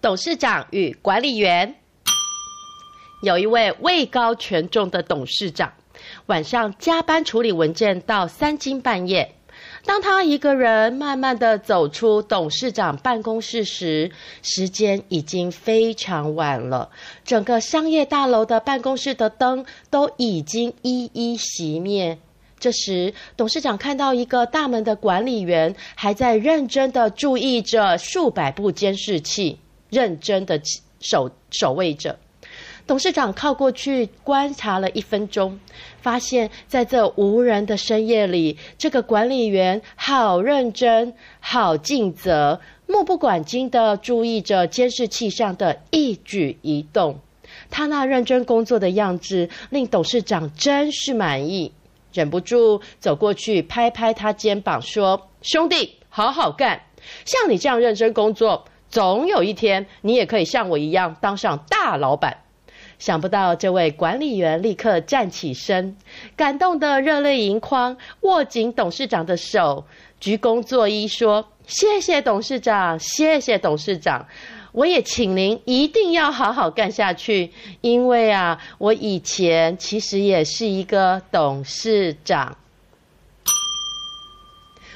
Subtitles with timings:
[0.00, 1.74] 董事长与管理员。
[3.22, 5.72] 有一位位高权重的董事长，
[6.26, 9.34] 晚上加班处理文件到三更半夜。
[9.84, 16.90] 当他一个人慢慢的走出董事长办公室时，时间已经非常晚了。
[17.24, 22.18] 整个商业大楼的办公室的灯都已经一一熄灭。
[22.58, 29.58] 这时，董事长看到一个大门的管理员还在认真的注意着数百部监视器，
[29.90, 30.60] 认真的
[31.00, 32.18] 守守卫着。
[32.86, 35.58] 董事长靠过去观察了一分钟，
[36.00, 47.18] 发现在这无人的深夜里，这个管理员好认真、好尽责，目不管睛地注意着监视器上的一举一动。
[47.70, 51.72] 他那认真工作的样子令董事长真是满意，
[52.12, 56.82] 忍不住走过去拍拍他肩膀说：“兄弟，好好干！
[57.24, 58.64] 像你这样认真工作，
[58.96, 62.38] 总有一天你也可以像我一样当上大老板。”
[62.98, 65.98] 想不到这位管理员立刻站起身，
[66.34, 69.84] 感动得热泪盈眶，握紧董事长的手，
[70.18, 74.26] 鞠躬作揖说：“谢谢董事长，谢谢董事长，
[74.72, 77.52] 我也请您一定要好好干下去，
[77.82, 82.56] 因为啊，我以前其实也是一个董事长。”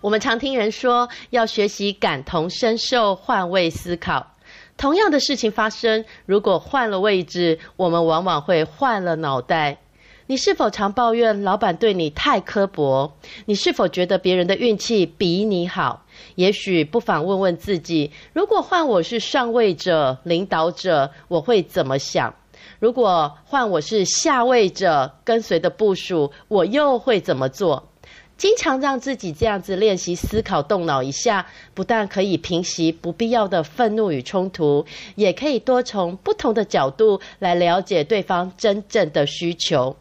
[0.00, 4.26] 我们常听人说，要学习感同身受，换位思考。
[4.76, 9.78] 同样的事情发生，如果换了位置，我们往往会换了脑袋。
[10.26, 13.12] 你是否常抱怨老板对你太刻薄？
[13.44, 16.06] 你是否觉得别人的运气比你好？
[16.36, 22.34] 也许不妨问问自己：如果换我是上位者、领导者，我会怎么想？
[22.78, 27.91] 如果换我是下位者、跟随的部属，我又会怎么做？
[28.42, 39.94] 经常让自己这样子练习思考、动脑一下，不但可以平息不必要的愤怒与冲突，也可以多从不同的角度来了解对方真正的需求。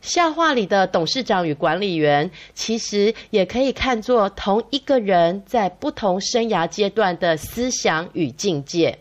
[0.00, 8.96] 笑话里的董事长与管理员，其实也可以看作同一个人在不同生涯阶段的思想与境界。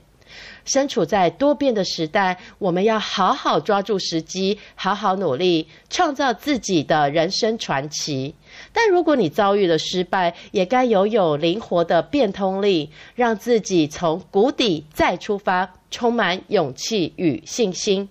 [0.65, 8.33] 身处在多变的时代，我们要好好抓住时机，好好努力，创造自己的人生传奇。
[8.73, 18.09] 但如果你遭遇了失败，也该拥有灵活的变通力，让自己从谷底再出发，充满勇气与信心。